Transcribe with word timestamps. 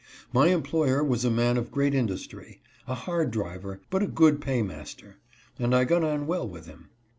My 0.33 0.47
employer 0.47 1.03
was 1.03 1.23
a 1.23 1.29
man 1.29 1.57
of 1.57 1.69
great 1.69 1.93
industry; 1.93 2.59
a 2.87 2.95
hard 2.95 3.29
driver, 3.29 3.81
but 3.91 4.01
a 4.01 4.07
good 4.07 4.41
paymaster, 4.41 5.17
and 5.59 5.75
I 5.75 5.83
got 5.83 6.03
on 6.03 6.25
well 6.25 6.47
with 6.49 6.65
him. 6.65 6.89